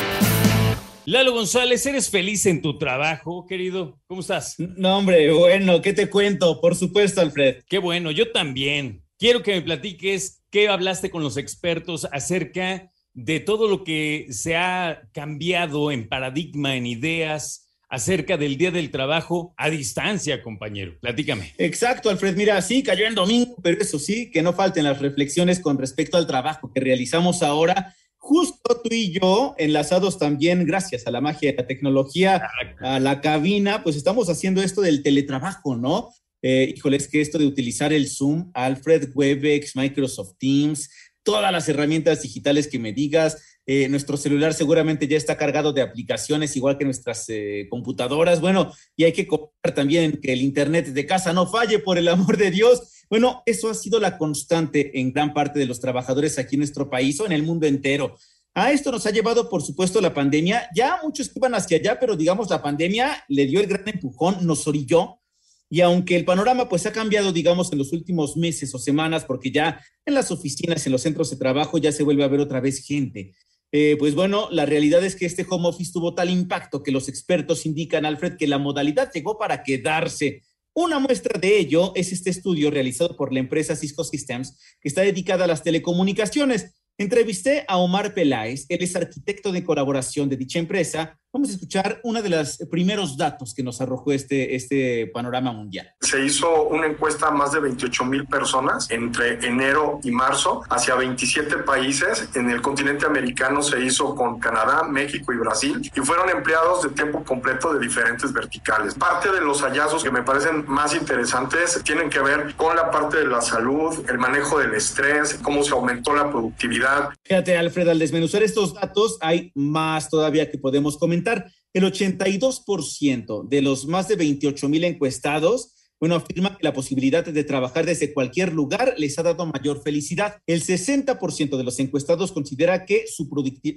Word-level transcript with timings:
Lalo 1.06 1.32
González, 1.32 1.84
¿eres 1.86 2.10
feliz 2.10 2.46
en 2.46 2.62
tu 2.62 2.78
trabajo, 2.78 3.44
querido? 3.46 4.00
¿Cómo 4.06 4.22
estás? 4.22 4.54
No, 4.58 4.96
hombre, 4.98 5.32
bueno, 5.32 5.82
¿qué 5.82 5.92
te 5.92 6.08
cuento? 6.08 6.60
Por 6.60 6.76
supuesto, 6.76 7.20
Alfred. 7.20 7.62
Qué 7.68 7.78
bueno, 7.78 8.10
yo 8.10 8.32
también. 8.32 9.04
Quiero 9.18 9.42
que 9.42 9.54
me 9.54 9.62
platiques 9.62 10.42
qué 10.50 10.68
hablaste 10.68 11.10
con 11.10 11.22
los 11.22 11.36
expertos 11.36 12.08
acerca 12.10 12.90
de 13.12 13.40
todo 13.40 13.68
lo 13.68 13.84
que 13.84 14.28
se 14.30 14.56
ha 14.56 15.02
cambiado 15.12 15.92
en 15.92 16.08
paradigma, 16.08 16.74
en 16.74 16.86
ideas, 16.86 17.63
acerca 17.94 18.36
del 18.36 18.56
Día 18.56 18.72
del 18.72 18.90
Trabajo 18.90 19.54
a 19.56 19.70
distancia, 19.70 20.42
compañero. 20.42 20.98
Platícame. 21.00 21.54
Exacto, 21.58 22.10
Alfred. 22.10 22.36
Mira, 22.36 22.60
sí, 22.60 22.82
cayó 22.82 23.06
en 23.06 23.14
domingo, 23.14 23.56
pero 23.62 23.80
eso 23.80 24.00
sí, 24.00 24.30
que 24.32 24.42
no 24.42 24.52
falten 24.52 24.84
las 24.84 25.00
reflexiones 25.00 25.60
con 25.60 25.78
respecto 25.78 26.16
al 26.16 26.26
trabajo 26.26 26.72
que 26.72 26.80
realizamos 26.80 27.42
ahora. 27.42 27.94
Justo 28.16 28.80
tú 28.82 28.88
y 28.90 29.12
yo, 29.12 29.54
enlazados 29.58 30.18
también, 30.18 30.66
gracias 30.66 31.06
a 31.06 31.12
la 31.12 31.20
magia 31.20 31.52
de 31.52 31.58
la 31.58 31.66
tecnología, 31.66 32.42
a 32.80 32.98
la 32.98 33.20
cabina, 33.20 33.84
pues 33.84 33.94
estamos 33.94 34.28
haciendo 34.28 34.62
esto 34.62 34.80
del 34.80 35.02
teletrabajo, 35.02 35.76
¿no? 35.76 36.10
Eh, 36.42 36.74
híjole, 36.76 36.96
es 36.96 37.06
que 37.06 37.20
esto 37.20 37.38
de 37.38 37.46
utilizar 37.46 37.92
el 37.92 38.08
Zoom, 38.08 38.50
Alfred, 38.54 39.10
Webex, 39.14 39.76
Microsoft 39.76 40.34
Teams, 40.38 40.90
todas 41.22 41.52
las 41.52 41.68
herramientas 41.68 42.22
digitales 42.22 42.66
que 42.66 42.78
me 42.78 42.92
digas, 42.92 43.53
eh, 43.66 43.88
nuestro 43.88 44.16
celular 44.16 44.52
seguramente 44.52 45.08
ya 45.08 45.16
está 45.16 45.36
cargado 45.38 45.72
de 45.72 45.80
aplicaciones, 45.80 46.54
igual 46.56 46.76
que 46.76 46.84
nuestras 46.84 47.24
eh, 47.28 47.66
computadoras. 47.70 48.40
Bueno, 48.40 48.72
y 48.94 49.04
hay 49.04 49.12
que 49.12 49.26
contar 49.26 49.74
también 49.74 50.20
que 50.20 50.32
el 50.32 50.42
Internet 50.42 50.88
de 50.88 51.06
casa 51.06 51.32
no 51.32 51.46
falle, 51.46 51.78
por 51.78 51.96
el 51.96 52.08
amor 52.08 52.36
de 52.36 52.50
Dios. 52.50 53.04
Bueno, 53.08 53.42
eso 53.46 53.70
ha 53.70 53.74
sido 53.74 54.00
la 54.00 54.18
constante 54.18 54.98
en 55.00 55.12
gran 55.12 55.32
parte 55.32 55.58
de 55.58 55.66
los 55.66 55.80
trabajadores 55.80 56.38
aquí 56.38 56.56
en 56.56 56.60
nuestro 56.60 56.90
país 56.90 57.18
o 57.20 57.26
en 57.26 57.32
el 57.32 57.42
mundo 57.42 57.66
entero. 57.66 58.16
A 58.56 58.70
esto 58.70 58.92
nos 58.92 59.06
ha 59.06 59.10
llevado, 59.10 59.48
por 59.48 59.62
supuesto, 59.62 60.00
la 60.00 60.14
pandemia. 60.14 60.68
Ya 60.74 61.00
muchos 61.02 61.32
iban 61.34 61.54
hacia 61.54 61.78
allá, 61.78 61.98
pero 61.98 62.16
digamos, 62.16 62.50
la 62.50 62.62
pandemia 62.62 63.24
le 63.28 63.46
dio 63.46 63.60
el 63.60 63.66
gran 63.66 63.88
empujón, 63.88 64.46
nos 64.46 64.66
orilló. 64.68 65.20
Y 65.68 65.80
aunque 65.80 66.14
el 66.14 66.24
panorama 66.24 66.68
pues 66.68 66.86
ha 66.86 66.92
cambiado, 66.92 67.32
digamos, 67.32 67.72
en 67.72 67.78
los 67.78 67.92
últimos 67.92 68.36
meses 68.36 68.72
o 68.74 68.78
semanas, 68.78 69.24
porque 69.24 69.50
ya 69.50 69.80
en 70.06 70.14
las 70.14 70.30
oficinas, 70.30 70.86
en 70.86 70.92
los 70.92 71.02
centros 71.02 71.30
de 71.30 71.36
trabajo, 71.36 71.78
ya 71.78 71.90
se 71.90 72.04
vuelve 72.04 72.22
a 72.22 72.28
ver 72.28 72.40
otra 72.40 72.60
vez 72.60 72.84
gente. 72.84 73.34
Eh, 73.76 73.96
pues 73.98 74.14
bueno, 74.14 74.46
la 74.52 74.66
realidad 74.66 75.02
es 75.02 75.16
que 75.16 75.26
este 75.26 75.44
home 75.50 75.66
office 75.66 75.90
tuvo 75.92 76.14
tal 76.14 76.30
impacto 76.30 76.80
que 76.80 76.92
los 76.92 77.08
expertos 77.08 77.66
indican, 77.66 78.06
Alfred, 78.06 78.36
que 78.36 78.46
la 78.46 78.58
modalidad 78.58 79.10
llegó 79.12 79.36
para 79.36 79.64
quedarse. 79.64 80.42
Una 80.74 81.00
muestra 81.00 81.40
de 81.40 81.58
ello 81.58 81.90
es 81.96 82.12
este 82.12 82.30
estudio 82.30 82.70
realizado 82.70 83.16
por 83.16 83.32
la 83.32 83.40
empresa 83.40 83.74
Cisco 83.74 84.04
Systems, 84.04 84.56
que 84.80 84.88
está 84.88 85.00
dedicada 85.00 85.46
a 85.46 85.48
las 85.48 85.64
telecomunicaciones. 85.64 86.72
Entrevisté 86.98 87.64
a 87.66 87.78
Omar 87.78 88.14
Peláez, 88.14 88.66
él 88.68 88.80
es 88.80 88.94
arquitecto 88.94 89.50
de 89.50 89.64
colaboración 89.64 90.28
de 90.28 90.36
dicha 90.36 90.60
empresa. 90.60 91.18
Vamos 91.34 91.48
a 91.48 91.54
escuchar 91.54 91.98
uno 92.04 92.22
de 92.22 92.30
los 92.30 92.58
primeros 92.70 93.16
datos 93.16 93.52
que 93.52 93.64
nos 93.64 93.80
arrojó 93.80 94.12
este, 94.12 94.54
este 94.54 95.08
panorama 95.08 95.50
mundial. 95.50 95.92
Se 96.00 96.24
hizo 96.24 96.68
una 96.68 96.86
encuesta 96.86 97.26
a 97.26 97.30
más 97.32 97.50
de 97.50 97.58
28 97.58 98.04
mil 98.04 98.24
personas 98.24 98.88
entre 98.88 99.44
enero 99.44 99.98
y 100.04 100.12
marzo 100.12 100.62
hacia 100.70 100.94
27 100.94 101.56
países. 101.64 102.28
En 102.36 102.50
el 102.50 102.62
continente 102.62 103.04
americano 103.04 103.62
se 103.62 103.84
hizo 103.84 104.14
con 104.14 104.38
Canadá, 104.38 104.84
México 104.84 105.32
y 105.32 105.38
Brasil 105.38 105.90
y 105.92 106.00
fueron 106.02 106.30
empleados 106.30 106.84
de 106.84 106.90
tiempo 106.90 107.24
completo 107.24 107.74
de 107.74 107.80
diferentes 107.84 108.32
verticales. 108.32 108.94
Parte 108.94 109.32
de 109.32 109.40
los 109.40 109.60
hallazgos 109.62 110.04
que 110.04 110.12
me 110.12 110.22
parecen 110.22 110.64
más 110.68 110.94
interesantes 110.94 111.82
tienen 111.82 112.10
que 112.10 112.20
ver 112.20 112.54
con 112.54 112.76
la 112.76 112.92
parte 112.92 113.18
de 113.18 113.26
la 113.26 113.40
salud, 113.40 114.08
el 114.08 114.18
manejo 114.18 114.60
del 114.60 114.72
estrés, 114.74 115.40
cómo 115.42 115.64
se 115.64 115.72
aumentó 115.72 116.14
la 116.14 116.30
productividad 116.30 117.10
Fíjate, 117.24 117.56
Alfred, 117.56 117.88
al 117.88 117.98
desmenuzar 117.98 118.42
estos 118.42 118.74
datos, 118.74 119.16
hay 119.20 119.50
más 119.54 120.10
todavía 120.10 120.50
que 120.50 120.58
podemos 120.58 120.98
comentar. 120.98 121.23
El 121.72 121.84
82% 121.84 123.48
de 123.48 123.62
los 123.62 123.86
más 123.86 124.08
de 124.08 124.16
28 124.16 124.68
mil 124.68 124.84
encuestados 124.84 125.74
bueno, 126.04 126.16
afirma 126.16 126.56
que 126.58 126.64
la 126.64 126.74
posibilidad 126.74 127.24
de 127.24 127.44
trabajar 127.44 127.86
desde 127.86 128.12
cualquier 128.12 128.52
lugar 128.52 128.94
les 128.98 129.18
ha 129.18 129.22
dado 129.22 129.46
mayor 129.46 129.82
felicidad. 129.82 130.36
El 130.46 130.62
60% 130.62 131.56
de 131.56 131.64
los 131.64 131.78
encuestados 131.78 132.30
considera 132.30 132.84
que 132.84 133.06
su 133.06 133.26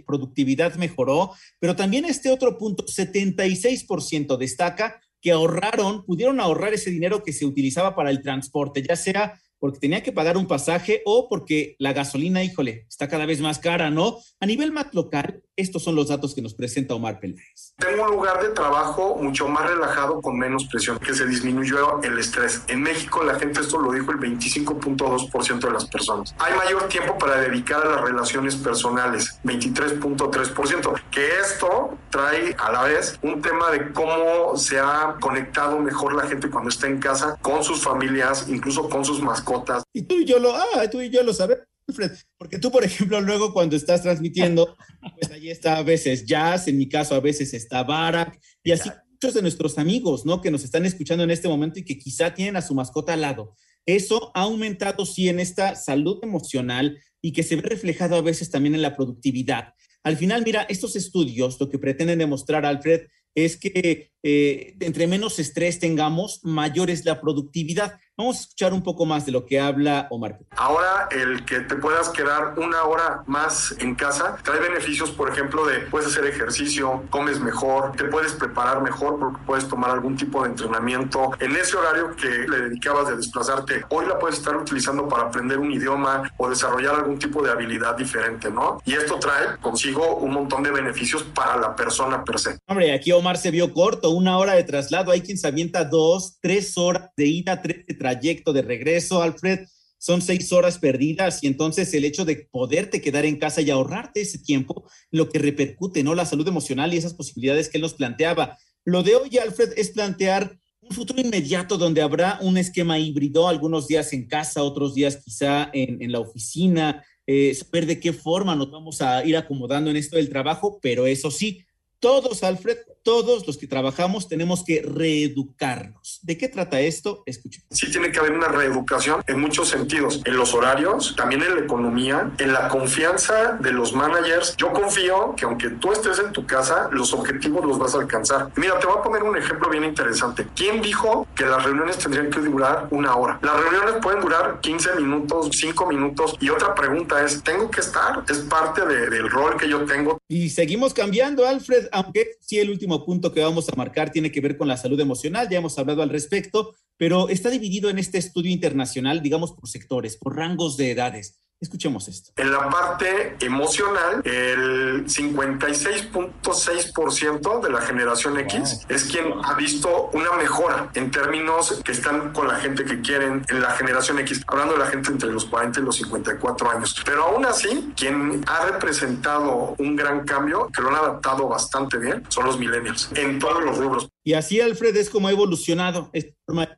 productividad 0.05 0.75
mejoró, 0.75 1.31
pero 1.59 1.77
también 1.77 2.03
este 2.03 2.29
otro 2.29 2.57
punto, 2.57 2.85
76% 2.85 4.35
destaca 4.35 4.99
que 5.21 5.31
ahorraron, 5.31 6.03
pudieron 6.05 6.41
ahorrar 6.41 6.73
ese 6.73 6.91
dinero 6.91 7.23
que 7.23 7.31
se 7.33 7.45
utilizaba 7.45 7.95
para 7.95 8.09
el 8.09 8.21
transporte, 8.21 8.83
ya 8.83 8.97
sea 8.97 9.39
porque 9.59 9.79
tenía 9.79 10.03
que 10.03 10.11
pagar 10.11 10.37
un 10.37 10.47
pasaje 10.47 11.01
o 11.05 11.27
porque 11.29 11.75
la 11.79 11.93
gasolina, 11.93 12.43
híjole, 12.43 12.85
está 12.87 13.07
cada 13.07 13.25
vez 13.25 13.41
más 13.41 13.59
cara, 13.59 13.89
¿no? 13.89 14.17
A 14.39 14.45
nivel 14.45 14.71
más 14.71 14.93
local, 14.93 15.43
estos 15.55 15.83
son 15.83 15.95
los 15.95 16.09
datos 16.09 16.35
que 16.35 16.41
nos 16.41 16.53
presenta 16.53 16.93
Omar 16.93 17.19
Peláez. 17.19 17.73
Tengo 17.77 18.03
un 18.03 18.11
lugar 18.11 18.41
de 18.41 18.49
trabajo 18.49 19.17
mucho 19.19 19.47
más 19.47 19.67
relajado, 19.69 20.21
con 20.21 20.37
menos 20.37 20.65
presión, 20.65 20.99
que 20.99 21.13
se 21.13 21.25
disminuyó 21.25 22.01
el 22.03 22.17
estrés. 22.19 22.61
En 22.67 22.81
México, 22.83 23.23
la 23.23 23.39
gente, 23.39 23.61
esto 23.61 23.79
lo 23.79 23.91
dijo 23.91 24.11
el 24.11 24.19
25.2% 24.19 25.59
de 25.59 25.71
las 25.71 25.85
personas. 25.85 26.35
Hay 26.37 26.53
mayor 26.55 26.87
tiempo 26.87 27.17
para 27.17 27.41
dedicar 27.41 27.85
a 27.85 27.89
las 27.95 28.01
relaciones 28.01 28.55
personales, 28.55 29.39
23.3%, 29.43 31.01
que 31.09 31.27
esto 31.39 31.97
trae 32.11 32.55
a 32.59 32.71
la 32.71 32.83
vez 32.83 33.17
un 33.23 33.41
tema 33.41 33.71
de 33.71 33.91
cómo 33.93 34.55
se 34.55 34.79
ha 34.79 35.15
conectado 35.19 35.79
mejor 35.79 36.15
la 36.15 36.27
gente 36.27 36.49
cuando 36.49 36.69
está 36.69 36.87
en 36.87 36.99
casa 36.99 37.37
con 37.41 37.63
sus 37.63 37.81
familias, 37.81 38.47
incluso 38.47 38.87
con 38.89 39.03
sus 39.03 39.21
mascotas 39.21 39.46
y 39.93 40.01
tú 40.03 40.15
y 40.15 40.25
yo 40.25 40.39
lo, 40.39 40.55
ah, 40.55 40.89
tú 40.91 41.01
y 41.01 41.09
yo 41.09 41.23
lo 41.23 41.33
sabemos, 41.33 41.65
Alfred, 41.87 42.11
porque 42.37 42.59
tú, 42.59 42.71
por 42.71 42.83
ejemplo, 42.83 43.21
luego 43.21 43.53
cuando 43.53 43.75
estás 43.75 44.01
transmitiendo, 44.01 44.75
pues 45.19 45.31
ahí 45.31 45.49
está 45.49 45.77
a 45.77 45.83
veces 45.83 46.25
Jazz, 46.25 46.67
en 46.67 46.77
mi 46.77 46.89
caso 46.89 47.15
a 47.15 47.19
veces 47.19 47.53
está 47.53 47.83
Barak, 47.83 48.39
y 48.63 48.71
así 48.71 48.89
muchos 49.17 49.33
de 49.33 49.41
nuestros 49.41 49.79
amigos, 49.79 50.25
¿no? 50.25 50.41
Que 50.41 50.51
nos 50.51 50.63
están 50.63 50.85
escuchando 50.85 51.23
en 51.23 51.31
este 51.31 51.47
momento 51.47 51.79
y 51.79 51.83
que 51.83 51.97
quizá 51.97 52.35
tienen 52.35 52.55
a 52.55 52.61
su 52.61 52.75
mascota 52.75 53.13
al 53.13 53.21
lado. 53.21 53.55
Eso 53.83 54.31
ha 54.35 54.41
aumentado, 54.41 55.05
sí, 55.05 55.27
en 55.27 55.39
esta 55.39 55.75
salud 55.75 56.19
emocional 56.21 56.99
y 57.21 57.31
que 57.31 57.41
se 57.41 57.55
ve 57.55 57.63
reflejado 57.63 58.15
a 58.15 58.21
veces 58.21 58.51
también 58.51 58.75
en 58.75 58.83
la 58.83 58.95
productividad. 58.95 59.73
Al 60.03 60.17
final, 60.17 60.43
mira, 60.43 60.63
estos 60.69 60.95
estudios 60.95 61.59
lo 61.59 61.67
que 61.69 61.79
pretenden 61.79 62.19
demostrar, 62.19 62.65
Alfred, 62.65 63.07
es 63.33 63.57
que 63.57 64.11
eh, 64.23 64.75
entre 64.79 65.07
menos 65.07 65.39
estrés 65.39 65.79
tengamos, 65.79 66.41
mayor 66.43 66.89
es 66.89 67.05
la 67.05 67.19
productividad. 67.19 67.99
Vamos 68.19 68.37
a 68.37 68.39
escuchar 68.41 68.73
un 68.73 68.81
poco 68.81 69.05
más 69.05 69.27
de 69.27 69.31
lo 69.31 69.45
que 69.45 69.59
habla 69.59 70.07
Omar. 70.09 70.39
Ahora, 70.55 71.07
el 71.11 71.45
que 71.45 71.59
te 71.59 71.75
puedas 71.75 72.09
quedar 72.09 72.57
una 72.57 72.83
hora 72.85 73.21
más 73.27 73.75
en 73.77 73.93
casa 73.93 74.39
trae 74.43 74.59
beneficios, 74.59 75.11
por 75.11 75.29
ejemplo, 75.29 75.67
de 75.67 75.81
puedes 75.81 76.07
hacer 76.07 76.25
ejercicio, 76.25 77.03
comes 77.11 77.39
mejor, 77.39 77.91
te 77.91 78.05
puedes 78.05 78.31
preparar 78.33 78.81
mejor 78.81 79.19
porque 79.19 79.37
puedes 79.45 79.67
tomar 79.67 79.91
algún 79.91 80.17
tipo 80.17 80.41
de 80.41 80.49
entrenamiento. 80.49 81.29
En 81.39 81.55
ese 81.55 81.77
horario 81.77 82.15
que 82.15 82.27
le 82.27 82.69
dedicabas 82.69 83.07
de 83.07 83.17
desplazarte, 83.17 83.85
hoy 83.89 84.07
la 84.07 84.17
puedes 84.17 84.39
estar 84.39 84.55
utilizando 84.57 85.07
para 85.07 85.25
aprender 85.25 85.59
un 85.59 85.71
idioma 85.71 86.23
o 86.37 86.49
desarrollar 86.49 86.95
algún 86.95 87.19
tipo 87.19 87.43
de 87.43 87.51
habilidad 87.51 87.95
diferente, 87.95 88.49
¿no? 88.49 88.81
Y 88.83 88.93
esto 88.93 89.19
trae 89.19 89.57
consigo 89.61 90.15
un 90.15 90.31
montón 90.31 90.63
de 90.63 90.71
beneficios 90.71 91.21
para 91.21 91.55
la 91.55 91.75
persona 91.75 92.23
per 92.23 92.39
se. 92.39 92.57
Hombre, 92.65 92.95
aquí 92.95 93.11
Omar 93.11 93.37
se 93.37 93.51
vio 93.51 93.71
corto, 93.71 94.09
una 94.09 94.39
hora 94.39 94.53
de 94.53 94.63
traslado, 94.63 95.11
hay 95.11 95.21
quien 95.21 95.37
se 95.37 95.47
avienta 95.47 95.85
dos, 95.85 96.39
tres 96.41 96.75
horas 96.79 97.11
de 97.15 97.27
ida, 97.27 97.61
tres 97.61 97.85
de 97.85 98.06
trayecto 98.07 98.53
de 98.53 98.61
regreso, 98.61 99.21
Alfred, 99.21 99.67
son 99.97 100.21
seis 100.21 100.51
horas 100.53 100.77
perdidas 100.77 101.43
y 101.43 101.47
entonces 101.47 101.93
el 101.93 102.05
hecho 102.05 102.23
de 102.23 102.47
poderte 102.51 103.01
quedar 103.01 103.25
en 103.25 103.37
casa 103.37 103.61
y 103.61 103.69
ahorrarte 103.69 104.21
ese 104.21 104.39
tiempo, 104.39 104.89
lo 105.11 105.27
que 105.29 105.39
repercute, 105.39 106.03
¿no? 106.03 106.15
La 106.15 106.25
salud 106.25 106.47
emocional 106.47 106.93
y 106.93 106.97
esas 106.97 107.13
posibilidades 107.13 107.67
que 107.67 107.77
él 107.77 107.81
nos 107.81 107.95
planteaba. 107.95 108.57
Lo 108.85 109.03
de 109.03 109.15
hoy, 109.15 109.37
Alfred, 109.37 109.73
es 109.75 109.89
plantear 109.89 110.57
un 110.81 110.95
futuro 110.95 111.19
inmediato 111.19 111.77
donde 111.77 112.01
habrá 112.01 112.39
un 112.41 112.57
esquema 112.57 112.97
híbrido, 112.99 113.47
algunos 113.47 113.87
días 113.87 114.13
en 114.13 114.27
casa, 114.27 114.63
otros 114.63 114.93
días 114.93 115.17
quizá 115.17 115.69
en, 115.73 116.11
la 116.11 116.19
oficina, 116.19 117.03
eh, 117.25 117.53
saber 117.53 117.87
de 117.87 117.99
qué 117.99 118.13
forma 118.13 118.55
nos 118.55 118.71
vamos 118.71 119.01
a 119.01 119.25
ir 119.25 119.35
acomodando 119.35 119.89
en 119.89 119.97
esto 119.97 120.15
del 120.15 120.29
trabajo, 120.29 120.79
pero 120.81 121.07
eso 121.07 121.29
sí, 121.31 121.65
todos, 121.99 122.43
Alfred, 122.43 122.77
todos 123.07 123.47
los 123.47 123.57
que 123.57 123.67
trabajamos 123.67 124.27
tenemos 124.27 124.65
que 124.65 124.81
reeducarnos. 124.81 126.19
¿De 126.23 126.37
qué 126.37 126.49
trata 126.49 126.81
esto? 126.81 127.23
Escuchen. 127.25 127.63
Sí 127.71 127.89
tiene 127.89 128.11
que 128.11 128.19
haber 128.19 128.33
una 128.33 128.49
reeducación 128.49 129.23
en 129.27 129.39
muchos 129.39 129.69
sentidos, 129.69 130.21
en 130.25 130.35
los 130.35 130.53
horarios, 130.53 131.15
también 131.15 131.41
en 131.41 131.55
la 131.55 131.61
economía, 131.61 132.29
en 132.37 132.51
la 132.51 132.67
confianza 132.67 133.57
de 133.61 133.71
los 133.71 133.93
managers. 133.93 134.57
Yo 134.57 134.73
confío 134.73 135.35
que 135.37 135.45
aunque 135.45 135.69
tú 135.69 135.93
estés 135.93 136.19
en 136.19 136.33
tu 136.33 136.45
casa, 136.45 136.89
los 136.91 137.13
objetivos 137.13 137.63
los 137.65 137.79
vas 137.79 137.95
a 137.95 137.99
alcanzar. 137.99 138.51
Mira, 138.57 138.77
te 138.77 138.87
voy 138.87 138.97
a 138.99 139.01
poner 139.01 139.23
un 139.23 139.37
ejemplo 139.37 139.69
bien 139.69 139.85
interesante. 139.85 140.45
¿Quién 140.53 140.81
dijo 140.81 141.25
que 141.33 141.45
las 141.45 141.63
reuniones 141.63 141.97
tendrían 141.99 142.29
que 142.29 142.41
durar 142.41 142.89
una 142.91 143.15
hora? 143.15 143.39
Las 143.41 143.57
reuniones 143.57 144.03
pueden 144.03 144.19
durar 144.19 144.59
15 144.59 144.95
minutos, 144.95 145.47
5 145.53 145.87
minutos. 145.87 146.35
Y 146.41 146.49
otra 146.49 146.75
pregunta 146.75 147.23
es, 147.23 147.41
¿tengo 147.41 147.71
que 147.71 147.79
estar? 147.79 148.25
¿Es 148.27 148.39
parte 148.39 148.85
de, 148.85 149.09
del 149.09 149.29
rol 149.29 149.55
que 149.55 149.69
yo 149.69 149.85
tengo? 149.85 150.17
Y 150.27 150.49
seguimos 150.49 150.93
cambiando, 150.93 151.47
Alfred, 151.47 151.87
aunque 151.93 152.31
sí 152.41 152.59
el 152.59 152.69
último 152.69 152.96
punto 153.05 153.33
que 153.33 153.41
vamos 153.41 153.69
a 153.69 153.75
marcar 153.75 154.11
tiene 154.11 154.31
que 154.31 154.41
ver 154.41 154.57
con 154.57 154.67
la 154.67 154.77
salud 154.77 154.99
emocional, 154.99 155.47
ya 155.49 155.57
hemos 155.57 155.77
hablado 155.79 156.01
al 156.01 156.09
respecto, 156.09 156.75
pero 156.97 157.29
está 157.29 157.49
dividido 157.49 157.89
en 157.89 157.99
este 157.99 158.17
estudio 158.17 158.51
internacional, 158.51 159.21
digamos, 159.21 159.53
por 159.53 159.69
sectores, 159.69 160.17
por 160.17 160.35
rangos 160.35 160.77
de 160.77 160.91
edades. 160.91 161.39
Escuchemos 161.59 162.07
esto. 162.07 162.31
En 162.35 162.51
la 162.51 162.69
parte 162.69 163.35
emocional, 163.39 164.21
el 164.23 165.05
56.6% 165.05 167.61
de 167.61 167.71
la 167.71 167.81
generación 167.81 168.37
X 168.41 168.81
es 168.87 169.05
quien 169.05 169.33
ha 169.43 169.55
visto 169.55 170.11
una 170.13 170.33
mejora 170.33 170.91
en 170.93 171.09
términos 171.09 171.81
que 171.83 171.93
están 171.93 172.31
con 172.31 172.47
la 172.47 172.59
gente 172.59 172.85
que 172.85 173.01
quieren 173.01 173.43
en 173.49 173.61
la 173.61 173.71
generación 173.71 174.19
X, 174.19 174.43
hablando 174.45 174.73
de 174.73 174.79
la 174.81 174.87
gente 174.87 175.09
entre 175.09 175.31
los 175.31 175.45
40 175.45 175.79
y 175.79 175.83
los 175.83 175.95
54 175.95 176.69
años. 176.69 177.01
Pero 177.03 177.23
aún 177.23 177.43
así, 177.45 177.91
quien 177.95 178.43
ha 178.45 178.67
representado 178.67 179.73
un 179.79 179.95
gran 179.95 180.25
cambio, 180.25 180.67
que 180.67 180.83
lo 180.83 180.89
han 180.89 180.95
adaptado 180.95 181.47
bastante 181.47 181.97
bien, 181.97 182.23
son 182.29 182.45
los 182.45 182.59
millennials, 182.59 183.09
en 183.15 183.39
todos 183.39 183.63
los 183.63 183.79
rubros. 183.79 184.09
Y 184.23 184.33
así, 184.33 184.61
Alfred, 184.61 184.95
es 184.95 185.09
como 185.09 185.27
ha 185.27 185.31
evolucionado 185.31 186.11
esta 186.13 186.35
forma 186.45 186.69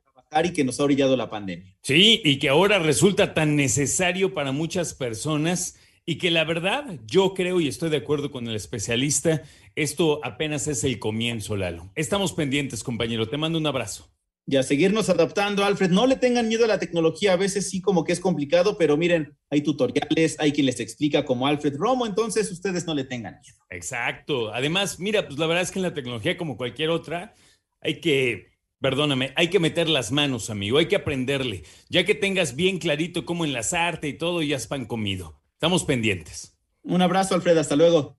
y 0.43 0.53
que 0.53 0.63
nos 0.63 0.79
ha 0.79 0.83
orillado 0.83 1.17
la 1.17 1.29
pandemia. 1.29 1.75
Sí, 1.81 2.21
y 2.23 2.37
que 2.39 2.49
ahora 2.49 2.79
resulta 2.79 3.33
tan 3.33 3.55
necesario 3.55 4.33
para 4.33 4.51
muchas 4.51 4.93
personas 4.93 5.77
y 6.05 6.17
que 6.17 6.31
la 6.31 6.43
verdad, 6.43 6.99
yo 7.05 7.33
creo 7.33 7.59
y 7.59 7.67
estoy 7.67 7.89
de 7.89 7.97
acuerdo 7.97 8.31
con 8.31 8.47
el 8.47 8.55
especialista, 8.55 9.43
esto 9.75 10.19
apenas 10.23 10.67
es 10.67 10.83
el 10.83 10.99
comienzo, 10.99 11.55
Lalo. 11.55 11.91
Estamos 11.95 12.33
pendientes, 12.33 12.83
compañero. 12.83 13.27
Te 13.27 13.37
mando 13.37 13.57
un 13.59 13.67
abrazo. 13.67 14.09
Y 14.47 14.55
a 14.55 14.63
seguirnos 14.63 15.09
adaptando, 15.09 15.63
Alfred. 15.63 15.91
No 15.91 16.07
le 16.07 16.15
tengan 16.15 16.47
miedo 16.47 16.65
a 16.65 16.67
la 16.67 16.79
tecnología. 16.79 17.33
A 17.33 17.35
veces 17.35 17.69
sí 17.69 17.81
como 17.81 18.03
que 18.03 18.13
es 18.13 18.19
complicado, 18.19 18.79
pero 18.79 18.97
miren, 18.97 19.37
hay 19.51 19.61
tutoriales, 19.61 20.39
hay 20.39 20.51
quien 20.51 20.65
les 20.65 20.79
explica 20.79 21.23
como 21.23 21.45
Alfred 21.45 21.75
Romo, 21.77 22.07
entonces 22.07 22.51
ustedes 22.51 22.87
no 22.87 22.95
le 22.95 23.03
tengan 23.03 23.39
miedo. 23.39 23.59
Exacto. 23.69 24.51
Además, 24.51 24.99
mira, 24.99 25.27
pues 25.27 25.37
la 25.37 25.45
verdad 25.45 25.61
es 25.61 25.69
que 25.69 25.77
en 25.77 25.83
la 25.83 25.93
tecnología, 25.93 26.35
como 26.37 26.57
cualquier 26.57 26.89
otra, 26.89 27.35
hay 27.81 28.01
que 28.01 28.47
Perdóname, 28.81 29.33
hay 29.35 29.49
que 29.49 29.59
meter 29.59 29.89
las 29.89 30.13
manos, 30.13 30.49
amigo, 30.49 30.77
hay 30.77 30.87
que 30.87 30.95
aprenderle. 30.95 31.63
Ya 31.89 32.05
que 32.05 32.15
tengas 32.15 32.55
bien 32.55 32.79
clarito 32.79 33.25
cómo 33.25 33.43
enlazarte 33.43 34.07
y 34.07 34.13
todo, 34.13 34.41
ya 34.41 34.55
es 34.55 34.67
pan 34.67 34.85
comido. 34.85 35.37
Estamos 35.53 35.83
pendientes. 35.83 36.57
Un 36.83 37.01
abrazo, 37.01 37.35
Alfred, 37.35 37.57
hasta 37.57 37.75
luego. 37.75 38.15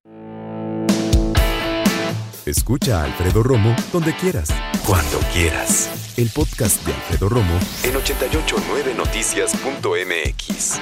Escucha 2.45 3.01
a 3.01 3.05
Alfredo 3.05 3.43
Romo 3.43 3.75
donde 3.93 4.15
quieras, 4.17 4.51
cuando 4.87 5.19
quieras. 5.33 6.19
El 6.19 6.29
podcast 6.29 6.87
de 6.87 6.93
Alfredo 6.93 7.31
Romo 7.31 7.59
en 7.85 7.95
889noticias.mx. 7.95 10.81